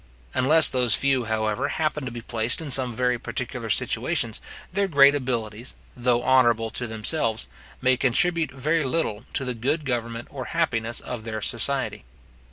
Unless 0.33 0.69
those 0.69 0.95
few, 0.95 1.25
however, 1.25 1.67
happen 1.67 2.05
to 2.05 2.09
be 2.11 2.21
placed 2.21 2.59
in 2.59 2.71
some 2.71 2.91
very 2.95 3.19
particular 3.19 3.69
situations, 3.69 4.41
their 4.73 4.87
great 4.87 5.13
abilities, 5.13 5.75
though 5.95 6.23
honourable 6.23 6.71
to 6.71 6.87
themselves, 6.87 7.45
may 7.83 7.97
contribute 7.97 8.49
very 8.49 8.83
little 8.83 9.25
to 9.35 9.45
the 9.45 9.53
good 9.53 9.85
government 9.85 10.27
or 10.31 10.45
happiness 10.45 11.01
of 11.01 11.23
their 11.23 11.39
society. 11.39 12.03